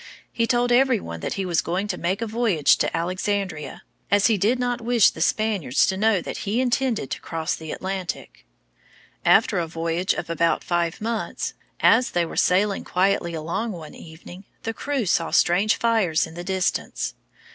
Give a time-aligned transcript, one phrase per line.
[0.33, 4.25] He told every one that he was going to make a voyage to Alexandria, as
[4.25, 8.43] he did not wish the Spaniards to know that he intended to cross the Atlantic.
[9.23, 14.45] After a voyage of about five months, as they were sailing quietly along one evening,
[14.63, 17.13] the crew saw strange fires in the distance.